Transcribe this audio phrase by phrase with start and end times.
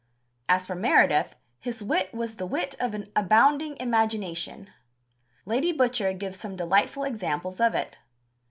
[0.49, 4.71] As for Meredith, his wit was the wit of an abounding imagination.
[5.45, 7.99] Lady Butcher gives some delightful examples of it.